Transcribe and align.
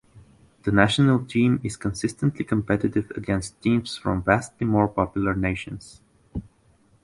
The 0.63 0.71
national 0.71 1.25
team 1.25 1.61
is 1.63 1.77
consistently 1.77 2.43
competitive 2.43 3.11
against 3.11 3.61
teams 3.61 3.95
from 3.95 4.23
vastly 4.23 4.65
more 4.65 4.87
populous 4.87 5.37
nations. 5.37 6.01